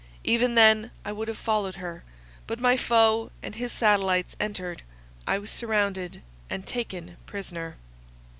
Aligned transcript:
Even 0.23 0.55
then 0.55 0.89
I 1.05 1.11
would 1.11 1.27
have 1.27 1.37
followed 1.37 1.75
her; 1.75 2.03
but 2.47 2.59
my 2.59 2.75
foe 2.75 3.31
and 3.43 3.53
his 3.53 3.71
satellites 3.71 4.35
entered; 4.39 4.81
I 5.27 5.37
was 5.37 5.51
surrounded, 5.51 6.23
and 6.49 6.65
taken 6.65 7.17
prisoner. 7.27 7.77